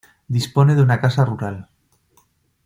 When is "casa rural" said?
0.99-1.67